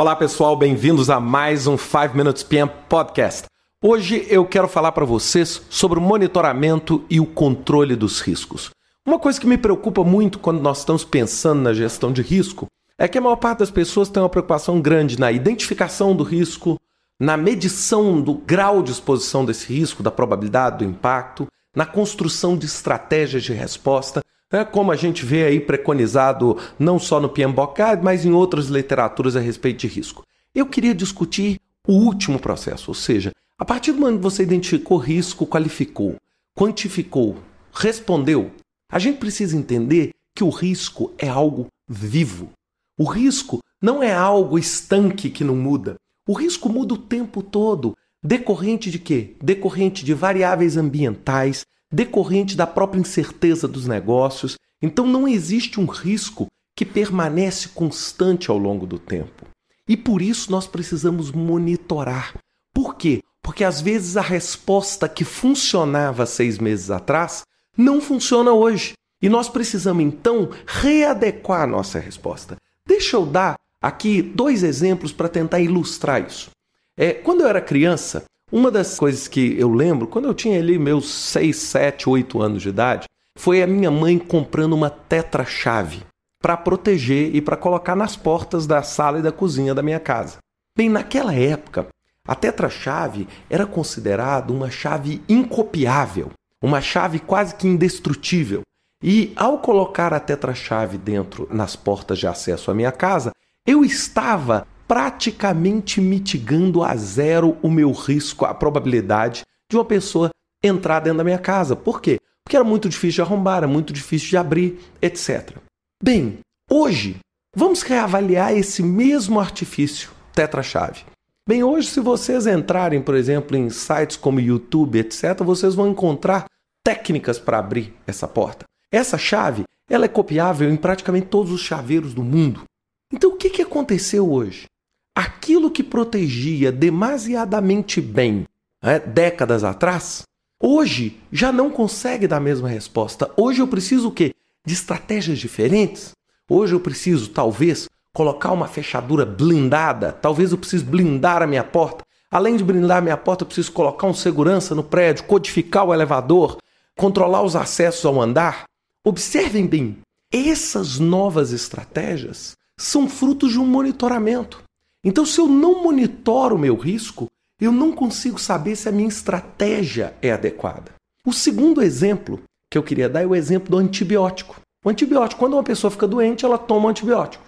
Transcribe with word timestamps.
Olá 0.00 0.16
pessoal, 0.16 0.56
bem-vindos 0.56 1.10
a 1.10 1.20
mais 1.20 1.66
um 1.66 1.76
5 1.76 2.16
Minutes 2.16 2.42
PM 2.42 2.70
Podcast. 2.88 3.44
Hoje 3.84 4.26
eu 4.30 4.46
quero 4.46 4.66
falar 4.66 4.92
para 4.92 5.04
vocês 5.04 5.60
sobre 5.68 5.98
o 5.98 6.00
monitoramento 6.00 7.04
e 7.10 7.20
o 7.20 7.26
controle 7.26 7.94
dos 7.94 8.22
riscos. 8.22 8.70
Uma 9.06 9.18
coisa 9.18 9.38
que 9.38 9.46
me 9.46 9.58
preocupa 9.58 10.02
muito 10.02 10.38
quando 10.38 10.62
nós 10.62 10.78
estamos 10.78 11.04
pensando 11.04 11.60
na 11.60 11.74
gestão 11.74 12.14
de 12.14 12.22
risco 12.22 12.66
é 12.96 13.06
que 13.06 13.18
a 13.18 13.20
maior 13.20 13.36
parte 13.36 13.58
das 13.58 13.70
pessoas 13.70 14.08
tem 14.08 14.22
uma 14.22 14.30
preocupação 14.30 14.80
grande 14.80 15.20
na 15.20 15.30
identificação 15.30 16.16
do 16.16 16.24
risco, 16.24 16.80
na 17.20 17.36
medição 17.36 18.22
do 18.22 18.32
grau 18.32 18.82
de 18.82 18.92
exposição 18.92 19.44
desse 19.44 19.70
risco, 19.70 20.02
da 20.02 20.10
probabilidade 20.10 20.78
do 20.78 20.84
impacto, 20.84 21.46
na 21.76 21.84
construção 21.84 22.56
de 22.56 22.64
estratégias 22.64 23.42
de 23.42 23.52
resposta, 23.52 24.22
é 24.58 24.64
como 24.64 24.90
a 24.90 24.96
gente 24.96 25.24
vê 25.24 25.44
aí 25.44 25.60
preconizado 25.60 26.58
não 26.78 26.98
só 26.98 27.20
no 27.20 27.28
Guide, 27.28 28.02
mas 28.02 28.24
em 28.24 28.32
outras 28.32 28.66
literaturas 28.66 29.36
a 29.36 29.40
respeito 29.40 29.80
de 29.80 29.86
risco. 29.86 30.24
Eu 30.54 30.66
queria 30.66 30.94
discutir 30.94 31.60
o 31.86 31.92
último 31.92 32.38
processo, 32.38 32.90
ou 32.90 32.94
seja, 32.94 33.32
a 33.58 33.64
partir 33.64 33.92
do 33.92 34.00
momento 34.00 34.16
que 34.16 34.22
você 34.22 34.42
identificou 34.42 34.98
risco, 34.98 35.46
qualificou, 35.46 36.16
quantificou, 36.56 37.36
respondeu, 37.72 38.50
a 38.90 38.98
gente 38.98 39.18
precisa 39.18 39.56
entender 39.56 40.12
que 40.34 40.42
o 40.42 40.50
risco 40.50 41.12
é 41.18 41.28
algo 41.28 41.68
vivo. 41.88 42.50
O 42.98 43.04
risco 43.04 43.62
não 43.80 44.02
é 44.02 44.12
algo 44.12 44.58
estanque 44.58 45.30
que 45.30 45.44
não 45.44 45.56
muda. 45.56 45.96
O 46.26 46.32
risco 46.32 46.68
muda 46.68 46.94
o 46.94 46.98
tempo 46.98 47.42
todo. 47.42 47.96
Decorrente 48.22 48.90
de 48.90 48.98
quê? 48.98 49.36
Decorrente 49.42 50.04
de 50.04 50.12
variáveis 50.12 50.76
ambientais, 50.76 51.64
decorrente 51.90 52.56
da 52.56 52.66
própria 52.66 53.00
incerteza 53.00 53.66
dos 53.66 53.86
negócios. 53.86 54.56
Então 54.82 55.06
não 55.06 55.26
existe 55.26 55.80
um 55.80 55.86
risco 55.86 56.46
que 56.76 56.84
permanece 56.84 57.68
constante 57.70 58.50
ao 58.50 58.56
longo 58.56 58.86
do 58.86 58.98
tempo. 58.98 59.46
E 59.88 59.96
por 59.96 60.22
isso 60.22 60.50
nós 60.50 60.66
precisamos 60.66 61.32
monitorar. 61.32 62.34
Por 62.72 62.94
quê? 62.94 63.20
Porque 63.42 63.64
às 63.64 63.80
vezes 63.80 64.16
a 64.16 64.22
resposta 64.22 65.08
que 65.08 65.24
funcionava 65.24 66.24
seis 66.26 66.58
meses 66.58 66.90
atrás 66.90 67.42
não 67.76 68.00
funciona 68.00 68.52
hoje. 68.52 68.92
E 69.22 69.28
nós 69.28 69.48
precisamos 69.48 70.02
então 70.02 70.50
readequar 70.66 71.62
a 71.62 71.66
nossa 71.66 71.98
resposta. 71.98 72.56
Deixa 72.86 73.16
eu 73.16 73.26
dar 73.26 73.56
aqui 73.82 74.22
dois 74.22 74.62
exemplos 74.62 75.12
para 75.12 75.28
tentar 75.28 75.60
ilustrar 75.60 76.24
isso. 76.26 76.50
É, 76.96 77.12
quando 77.12 77.42
eu 77.42 77.48
era 77.48 77.60
criança, 77.60 78.24
uma 78.52 78.70
das 78.70 78.98
coisas 78.98 79.28
que 79.28 79.58
eu 79.58 79.72
lembro, 79.72 80.06
quando 80.06 80.26
eu 80.26 80.34
tinha 80.34 80.58
ali 80.58 80.78
meus 80.78 81.08
6, 81.08 81.56
7, 81.56 82.08
8 82.08 82.42
anos 82.42 82.62
de 82.62 82.68
idade, 82.68 83.06
foi 83.38 83.62
a 83.62 83.66
minha 83.66 83.90
mãe 83.90 84.18
comprando 84.18 84.72
uma 84.72 84.90
tetra-chave 84.90 86.02
para 86.42 86.56
proteger 86.56 87.34
e 87.34 87.40
para 87.40 87.56
colocar 87.56 87.94
nas 87.94 88.16
portas 88.16 88.66
da 88.66 88.82
sala 88.82 89.18
e 89.18 89.22
da 89.22 89.30
cozinha 89.30 89.74
da 89.74 89.82
minha 89.82 90.00
casa. 90.00 90.38
Bem, 90.76 90.88
naquela 90.88 91.34
época, 91.34 91.86
a 92.26 92.34
tetra-chave 92.34 93.28
era 93.48 93.66
considerada 93.66 94.52
uma 94.52 94.70
chave 94.70 95.22
incopiável, 95.28 96.30
uma 96.62 96.80
chave 96.80 97.18
quase 97.18 97.54
que 97.54 97.68
indestrutível. 97.68 98.62
E 99.02 99.32
ao 99.36 99.58
colocar 99.58 100.12
a 100.12 100.20
tetra-chave 100.20 100.98
dentro 100.98 101.48
nas 101.50 101.76
portas 101.76 102.18
de 102.18 102.26
acesso 102.26 102.70
à 102.70 102.74
minha 102.74 102.92
casa, 102.92 103.30
eu 103.66 103.84
estava 103.84 104.66
praticamente 104.90 106.00
mitigando 106.00 106.82
a 106.82 106.96
zero 106.96 107.56
o 107.62 107.70
meu 107.70 107.92
risco, 107.92 108.44
a 108.44 108.52
probabilidade 108.52 109.42
de 109.70 109.76
uma 109.76 109.84
pessoa 109.84 110.30
entrar 110.60 110.98
dentro 110.98 111.18
da 111.18 111.22
minha 111.22 111.38
casa. 111.38 111.76
Por 111.76 112.00
quê? 112.00 112.18
Porque 112.42 112.56
era 112.56 112.64
muito 112.64 112.88
difícil 112.88 113.22
de 113.24 113.30
arrombar, 113.30 113.58
era 113.58 113.68
muito 113.68 113.92
difícil 113.92 114.30
de 114.30 114.36
abrir, 114.36 114.80
etc. 115.00 115.58
Bem, 116.02 116.40
hoje 116.68 117.20
vamos 117.54 117.82
reavaliar 117.82 118.52
esse 118.52 118.82
mesmo 118.82 119.38
artifício 119.38 120.10
tetra-chave. 120.34 121.04
Bem, 121.48 121.62
hoje, 121.62 121.86
se 121.86 122.00
vocês 122.00 122.48
entrarem, 122.48 123.00
por 123.00 123.14
exemplo, 123.14 123.56
em 123.56 123.70
sites 123.70 124.16
como 124.16 124.40
YouTube, 124.40 124.98
etc., 124.98 125.40
vocês 125.44 125.76
vão 125.76 125.88
encontrar 125.88 126.46
técnicas 126.84 127.38
para 127.38 127.60
abrir 127.60 127.94
essa 128.08 128.26
porta. 128.26 128.64
Essa 128.90 129.16
chave 129.16 129.62
ela 129.88 130.06
é 130.06 130.08
copiável 130.08 130.68
em 130.68 130.76
praticamente 130.76 131.28
todos 131.28 131.52
os 131.52 131.60
chaveiros 131.60 132.12
do 132.12 132.24
mundo. 132.24 132.64
Então, 133.12 133.30
o 133.30 133.36
que, 133.36 133.50
que 133.50 133.62
aconteceu 133.62 134.28
hoje? 134.28 134.66
Aquilo 135.14 135.70
que 135.70 135.82
protegia 135.82 136.70
demasiadamente 136.70 138.00
bem 138.00 138.46
né, 138.82 138.98
décadas 138.98 139.64
atrás, 139.64 140.22
hoje 140.62 141.20
já 141.32 141.52
não 141.52 141.70
consegue 141.70 142.26
dar 142.26 142.36
a 142.36 142.40
mesma 142.40 142.68
resposta. 142.68 143.30
Hoje 143.36 143.60
eu 143.60 143.68
preciso 143.68 144.08
o 144.08 144.12
quê? 144.12 144.34
De 144.64 144.74
estratégias 144.74 145.38
diferentes. 145.38 146.12
Hoje 146.48 146.74
eu 146.74 146.80
preciso, 146.80 147.30
talvez, 147.30 147.88
colocar 148.12 148.52
uma 148.52 148.66
fechadura 148.66 149.24
blindada. 149.24 150.12
Talvez 150.12 150.52
eu 150.52 150.58
precise 150.58 150.84
blindar 150.84 151.42
a 151.42 151.46
minha 151.46 151.64
porta. 151.64 152.04
Além 152.30 152.56
de 152.56 152.64
blindar 152.64 152.98
a 152.98 153.00
minha 153.00 153.16
porta, 153.16 153.42
eu 153.42 153.46
preciso 153.46 153.72
colocar 153.72 154.06
um 154.06 154.14
segurança 154.14 154.74
no 154.74 154.84
prédio, 154.84 155.24
codificar 155.24 155.84
o 155.84 155.92
elevador, 155.92 156.58
controlar 156.96 157.42
os 157.42 157.56
acessos 157.56 158.04
ao 158.04 158.20
andar. 158.20 158.64
Observem 159.04 159.66
bem, 159.66 159.98
essas 160.32 160.98
novas 160.98 161.52
estratégias 161.52 162.56
são 162.78 163.08
frutos 163.08 163.52
de 163.52 163.58
um 163.58 163.66
monitoramento. 163.66 164.62
Então, 165.04 165.24
se 165.24 165.40
eu 165.40 165.46
não 165.46 165.82
monitoro 165.82 166.56
o 166.56 166.58
meu 166.58 166.76
risco, 166.76 167.26
eu 167.60 167.72
não 167.72 167.92
consigo 167.92 168.38
saber 168.38 168.76
se 168.76 168.88
a 168.88 168.92
minha 168.92 169.08
estratégia 169.08 170.14
é 170.20 170.32
adequada. 170.32 170.92
O 171.26 171.32
segundo 171.32 171.82
exemplo 171.82 172.40
que 172.70 172.78
eu 172.78 172.82
queria 172.82 173.08
dar 173.08 173.22
é 173.22 173.26
o 173.26 173.34
exemplo 173.34 173.70
do 173.70 173.78
antibiótico. 173.78 174.60
O 174.84 174.88
antibiótico, 174.88 175.38
quando 175.38 175.54
uma 175.54 175.62
pessoa 175.62 175.90
fica 175.90 176.06
doente, 176.06 176.44
ela 176.44 176.56
toma 176.56 176.86
um 176.86 176.90
antibiótico. 176.90 177.44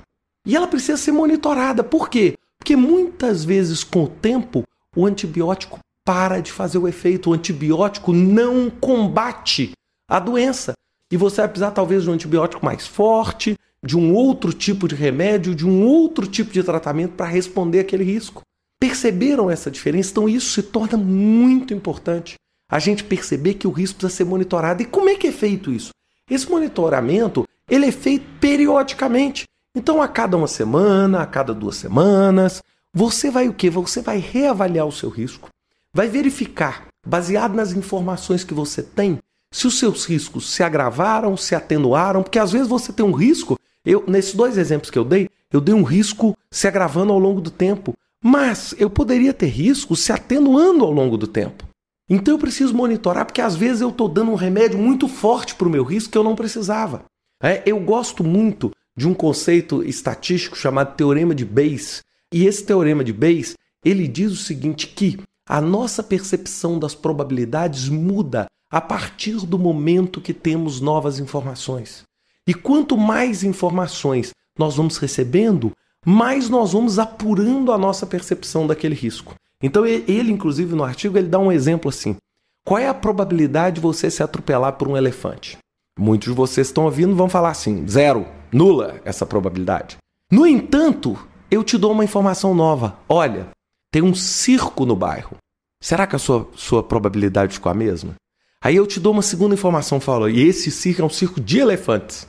E 0.47 0.57
ela 0.57 0.67
precisa 0.67 0.99
ser 0.99 1.13
monitorada. 1.13 1.83
Por 1.85 2.11
quê? 2.11 2.35
Porque 2.59 2.77
muitas 2.77 3.45
vezes, 3.45 3.85
com 3.85 4.05
o 4.05 4.09
tempo, 4.09 4.65
o 4.95 5.07
antibiótico 5.07 5.79
para 6.05 6.41
de 6.41 6.51
fazer 6.51 6.79
o 6.79 6.89
efeito. 6.89 7.31
O 7.31 7.33
antibiótico 7.33 8.13
não 8.13 8.69
combate 8.69 9.73
a 10.09 10.19
doença. 10.19 10.75
E 11.11 11.17
você 11.17 11.43
vai 11.43 11.49
precisar, 11.49 11.71
talvez, 11.71 12.03
de 12.03 12.11
um 12.11 12.15
antibiótico 12.15 12.65
mais 12.65 12.87
forte, 12.87 13.57
de 13.85 13.97
um 13.97 14.15
outro 14.15 14.53
tipo 14.53 14.87
de 14.87 14.95
remédio, 14.95 15.55
de 15.55 15.67
um 15.67 15.85
outro 15.85 16.27
tipo 16.27 16.53
de 16.53 16.63
tratamento 16.63 17.15
para 17.15 17.27
responder 17.27 17.81
aquele 17.81 18.05
risco. 18.05 18.43
Perceberam 18.81 19.51
essa 19.51 19.71
diferença? 19.71 20.11
Então 20.11 20.29
isso 20.29 20.53
se 20.53 20.63
torna 20.63 20.97
muito 20.97 21.75
importante. 21.75 22.35
A 22.71 22.79
gente 22.79 23.05
perceber 23.05 23.55
que 23.55 23.67
o 23.67 23.71
risco 23.71 23.99
precisa 23.99 24.17
ser 24.17 24.25
monitorado. 24.25 24.83
E 24.83 24.87
como 24.87 25.09
é 25.09 25.15
que 25.15 25.27
é 25.27 25.33
feito 25.33 25.73
isso? 25.73 25.91
Esse 26.31 26.49
monitoramento 26.49 27.45
ele 27.69 27.87
é 27.87 27.93
feito 27.93 28.25
periodicamente. 28.41 29.45
Então, 29.75 30.03
a 30.03 30.09
cada 30.09 30.37
uma 30.37 30.47
semana, 30.47 31.23
a 31.23 31.27
cada 31.27 31.55
duas 31.55 31.77
semanas, 31.77 32.63
você 32.93 33.31
vai 33.31 33.49
o 33.49 33.55
quê? 33.55 33.71
Você 33.71 34.03
vai 34.03 34.19
reavaliar 34.19 34.87
o 34.87 34.93
seu 34.93 35.09
risco, 35.09 35.49
vai 35.95 36.09
verificar, 36.09 36.87
baseado 37.07 37.55
nas 37.55 37.73
informações 37.73 38.45
que 38.45 38.53
você 38.53 38.83
tem, 38.83 39.19
se 39.51 39.67
os 39.67 39.79
seus 39.79 40.05
riscos 40.05 40.51
se 40.51 40.63
agravaram, 40.63 41.37
se 41.37 41.55
atenuaram, 41.55 42.23
porque 42.23 42.39
às 42.39 42.53
vezes 42.53 42.69
você 42.69 42.93
tem 42.93 43.05
um 43.05 43.13
risco 43.13 43.57
eu, 43.85 44.05
nesses 44.07 44.35
dois 44.35 44.57
exemplos 44.57 44.91
que 44.91 44.99
eu 44.99 45.05
dei, 45.05 45.29
eu 45.53 45.61
dei 45.61 45.75
um 45.75 45.83
risco 45.83 46.37
se 46.51 46.67
agravando 46.67 47.13
ao 47.13 47.19
longo 47.19 47.41
do 47.41 47.51
tempo, 47.51 47.95
mas 48.23 48.75
eu 48.79 48.89
poderia 48.89 49.35
ter 49.35 49.47
risco 49.47 49.97
se 49.97 50.13
atenuando 50.13 50.85
ao 50.85 50.93
longo 50.93 51.17
do 51.17 51.27
tempo. 51.27 51.65
Então 52.09 52.35
eu 52.35 52.39
preciso 52.39 52.75
monitorar, 52.75 53.25
porque 53.25 53.41
às 53.41 53.57
vezes 53.57 53.81
eu 53.81 53.89
estou 53.89 54.09
dando 54.09 54.31
um 54.31 54.37
remédio 54.37 54.79
muito 54.79 55.09
forte 55.09 55.55
para 55.55 55.67
o 55.67 55.71
meu 55.71 55.83
risco 55.83 56.13
que 56.13 56.19
eu 56.19 56.25
não 56.25 56.37
precisava. 56.37 57.05
É, 57.43 57.63
eu 57.67 57.81
gosto 57.81 58.23
muito 58.23 58.71
de 58.97 59.09
um 59.09 59.15
conceito 59.15 59.83
estatístico 59.83 60.57
chamado 60.57 60.95
teorema 60.95 61.35
de 61.35 61.45
Bayes. 61.45 62.03
E 62.33 62.47
esse 62.47 62.65
teorema 62.65 63.03
de 63.03 63.13
Bayes, 63.13 63.57
ele 63.85 64.07
diz 64.07 64.31
o 64.31 64.37
seguinte 64.37 64.87
que 64.87 65.19
a 65.49 65.61
nossa 65.61 66.03
percepção 66.03 66.79
das 66.79 66.95
probabilidades 66.95 67.89
muda 67.89 68.47
a 68.71 68.81
partir 68.81 69.45
do 69.45 69.59
momento 69.59 70.21
que 70.21 70.33
temos 70.33 70.81
novas 70.81 71.19
informações. 71.19 72.05
E 72.47 72.53
quanto 72.55 72.97
mais 72.97 73.45
informações 73.45 74.33
nós 74.59 74.77
vamos 74.77 74.99
recebendo, 74.99 75.73
mais 76.05 76.49
nós 76.49 76.73
vamos 76.73 76.99
apurando 76.99 77.73
a 77.73 77.79
nossa 77.79 78.07
percepção 78.07 78.67
daquele 78.67 78.95
risco. 78.95 79.35
Então 79.63 79.87
ele, 79.87 80.33
inclusive, 80.33 80.75
no 80.75 80.83
artigo, 80.83 81.17
ele 81.17 81.29
dá 81.29 81.39
um 81.39 81.53
exemplo 81.53 81.89
assim. 81.89 82.17
Qual 82.65 82.79
é 82.79 82.89
a 82.89 82.95
probabilidade 82.95 83.77
de 83.77 83.81
você 83.81 84.11
se 84.11 84.23
atropelar 84.23 84.73
por 84.75 84.89
um 84.89 84.97
elefante? 84.97 85.59
Muitos 85.99 86.29
de 86.29 86.35
vocês 86.35 86.69
estão 86.69 86.85
ouvindo 86.85 87.15
vão 87.15 87.29
falar 87.29 87.51
assim: 87.51 87.87
zero, 87.87 88.27
nula 88.53 89.01
essa 89.05 89.27
probabilidade. 89.27 89.97
No 90.31 90.47
entanto, 90.47 91.19
eu 91.51 91.63
te 91.63 91.77
dou 91.77 91.93
uma 91.93 92.05
informação 92.05 92.55
nova. 92.55 92.97
Olha, 93.09 93.49
tem 93.91 94.03
um 94.03 94.15
circo 94.15 94.87
no 94.87 94.97
bairro. 94.97 95.37
Será 95.81 96.07
que 96.07 96.17
a 96.17 96.19
sua, 96.19 96.49
sua 96.55 96.83
probabilidade 96.83 97.55
ficou 97.55 97.71
a 97.71 97.75
mesma? 97.75 98.15
Aí 98.61 98.77
eu 98.77 98.87
te 98.87 99.01
dou 99.01 99.13
uma 99.13 99.23
segunda 99.23 99.55
informação, 99.55 100.01
falo, 100.01 100.31
e 100.31 100.41
esse 100.41 100.71
circo 100.71 101.03
é 101.03 101.05
um 101.05 101.11
circo 101.11 101.41
de 101.41 101.59
elefantes. 101.59 102.29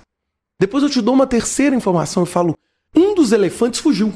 Depois 0.63 0.81
eu 0.81 0.89
te 0.89 1.01
dou 1.01 1.13
uma 1.13 1.27
terceira 1.27 1.75
informação 1.75 2.23
e 2.23 2.25
falo: 2.25 2.57
um 2.95 3.13
dos 3.13 3.33
elefantes 3.33 3.81
fugiu. 3.81 4.13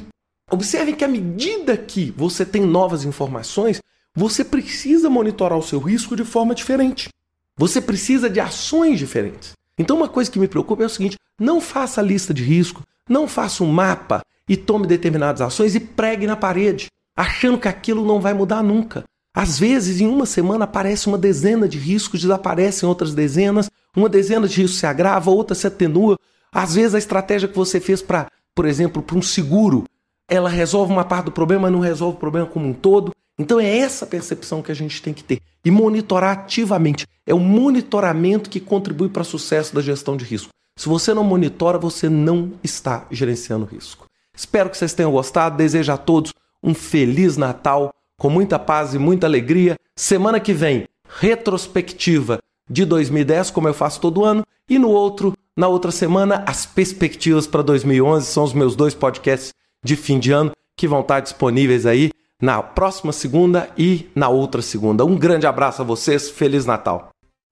Observe 0.50 0.94
que 0.94 1.04
à 1.04 1.08
medida 1.08 1.76
que 1.76 2.10
você 2.12 2.46
tem 2.46 2.62
novas 2.62 3.04
informações, 3.04 3.82
você 4.16 4.46
precisa 4.46 5.10
monitorar 5.10 5.60
o 5.60 5.62
seu 5.62 5.78
risco 5.78 6.16
de 6.16 6.24
forma 6.24 6.56
diferente. 6.56 7.10
Você 7.58 7.82
precisa 7.82 8.30
de 8.30 8.40
ações 8.40 8.98
diferentes. 8.98 9.52
Então, 9.78 9.98
uma 9.98 10.08
coisa 10.08 10.32
que 10.32 10.40
me 10.40 10.48
preocupa 10.48 10.84
é 10.84 10.86
o 10.86 10.90
seguinte: 10.90 11.18
não 11.38 11.60
faça 11.60 12.02
lista 12.02 12.34
de 12.34 12.44
risco, 12.44 12.82
não 13.10 13.28
faça 13.28 13.62
um 13.62 13.70
mapa 13.70 14.22
e 14.48 14.56
tome 14.56 14.88
determinadas 14.88 15.42
ações 15.42 15.76
e 15.76 15.82
pregue 15.82 16.26
na 16.26 16.38
parede, 16.38 16.88
achando 17.14 17.58
que 17.58 17.68
aquilo 17.68 18.06
não 18.06 18.22
vai 18.22 18.34
mudar 18.34 18.64
nunca. 18.64 19.04
Às 19.36 19.60
vezes, 19.60 20.00
em 20.00 20.08
uma 20.08 20.26
semana, 20.26 20.64
aparece 20.64 21.08
uma 21.08 21.18
dezena 21.18 21.68
de 21.68 21.78
riscos, 21.78 22.22
desaparecem 22.22 22.88
outras 22.88 23.14
dezenas, 23.14 23.70
uma 23.94 24.08
dezena 24.08 24.48
de 24.48 24.62
riscos 24.62 24.80
se 24.80 24.86
agrava, 24.86 25.30
outra 25.30 25.54
se 25.54 25.68
atenua. 25.68 26.18
Às 26.52 26.76
vezes, 26.76 26.96
a 26.96 27.00
estratégia 27.00 27.48
que 27.48 27.56
você 27.56 27.80
fez 27.80 28.02
para, 28.02 28.28
por 28.56 28.66
exemplo, 28.66 29.02
para 29.02 29.18
um 29.18 29.22
seguro, 29.22 29.86
ela 30.30 30.50
resolve 30.50 30.92
uma 30.92 31.06
parte 31.06 31.26
do 31.26 31.32
problema, 31.32 31.64
mas 31.64 31.72
não 31.72 31.80
resolve 31.80 32.18
o 32.18 32.20
problema 32.20 32.48
como 32.48 32.68
um 32.68 32.74
todo. 32.74 33.12
Então, 33.40 33.60
é 33.60 33.78
essa 33.78 34.06
percepção 34.06 34.62
que 34.62 34.72
a 34.72 34.76
gente 34.76 35.02
tem 35.02 35.14
que 35.14 35.24
ter 35.24 35.40
e 35.64 35.72
monitorar 35.72 36.40
ativamente. 36.40 37.06
É 37.26 37.34
o 37.34 37.40
monitoramento 37.40 38.50
que 38.50 38.60
contribui 38.60 39.10
para 39.10 39.22
o 39.22 39.26
sucesso 39.26 39.76
da 39.76 39.82
gestão 39.82 40.18
de 40.18 40.26
risco. 40.26 40.50
Se 40.78 40.88
você 40.88 41.14
não 41.14 41.24
monitora, 41.24 41.78
você 41.78 42.08
não 42.08 42.54
está 42.64 43.06
gerenciando 43.12 43.66
risco. 43.66 44.06
Espero 44.36 44.70
que 44.70 44.78
vocês 44.78 44.94
tenham 44.94 45.12
gostado. 45.12 45.58
Desejo 45.58 45.92
a 45.92 45.98
todos 45.98 46.32
um 46.64 46.74
feliz 46.74 47.38
Natal 47.38 47.92
com 48.20 48.30
muita 48.30 48.58
paz 48.60 48.94
e 48.94 49.00
muita 49.00 49.28
alegria. 49.28 49.76
Semana 49.96 50.40
que 50.40 50.54
vem, 50.54 50.88
retrospectiva 51.20 52.40
de 52.70 52.86
2010, 52.86 53.52
como 53.52 53.68
eu 53.68 53.74
faço 53.74 54.02
todo 54.02 54.24
ano, 54.24 54.44
e 54.70 54.78
no 54.78 54.90
outro, 54.90 55.34
na 55.58 55.68
outra 55.68 55.92
semana, 55.92 56.44
as 56.46 56.68
perspectivas 56.68 57.48
para 57.48 57.64
2011 57.64 58.28
são 58.28 58.44
os 58.44 58.54
meus 58.54 58.76
dois 58.76 58.94
podcasts 58.94 59.52
de 59.84 59.96
fim 59.96 60.20
de 60.20 60.32
ano 60.32 60.52
que 60.78 60.88
vão 60.88 61.02
estar 61.02 61.20
disponíveis 61.20 61.88
aí 61.88 62.12
na 62.40 62.62
próxima 62.62 63.12
segunda 63.12 63.68
e 63.76 64.08
na 64.14 64.30
outra 64.30 64.62
segunda. 64.62 65.04
Um 65.04 65.18
grande 65.18 65.48
abraço 65.48 65.82
a 65.82 65.86
vocês, 65.86 66.30
feliz 66.30 66.68
Natal. 66.68 67.10